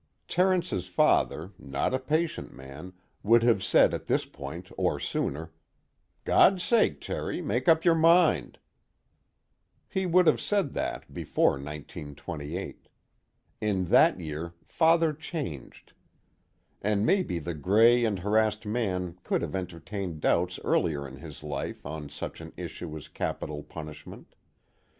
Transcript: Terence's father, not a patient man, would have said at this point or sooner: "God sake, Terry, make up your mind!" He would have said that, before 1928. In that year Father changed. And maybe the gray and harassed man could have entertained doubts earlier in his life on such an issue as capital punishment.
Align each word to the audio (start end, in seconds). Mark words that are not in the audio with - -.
Terence's 0.27 0.87
father, 0.87 1.51
not 1.59 1.93
a 1.93 1.99
patient 1.99 2.51
man, 2.55 2.93
would 3.21 3.43
have 3.43 3.61
said 3.63 3.93
at 3.93 4.07
this 4.07 4.25
point 4.25 4.71
or 4.75 4.99
sooner: 4.99 5.51
"God 6.25 6.59
sake, 6.59 6.99
Terry, 6.99 7.39
make 7.39 7.67
up 7.67 7.85
your 7.85 7.93
mind!" 7.93 8.57
He 9.87 10.07
would 10.07 10.25
have 10.25 10.41
said 10.41 10.73
that, 10.73 11.13
before 11.13 11.51
1928. 11.51 12.89
In 13.61 13.85
that 13.89 14.19
year 14.19 14.55
Father 14.65 15.13
changed. 15.13 15.93
And 16.81 17.05
maybe 17.05 17.37
the 17.37 17.53
gray 17.53 18.03
and 18.03 18.17
harassed 18.17 18.65
man 18.65 19.19
could 19.23 19.43
have 19.43 19.53
entertained 19.53 20.19
doubts 20.19 20.59
earlier 20.63 21.07
in 21.07 21.17
his 21.17 21.43
life 21.43 21.85
on 21.85 22.09
such 22.09 22.41
an 22.41 22.53
issue 22.57 22.97
as 22.97 23.07
capital 23.07 23.61
punishment. 23.61 24.33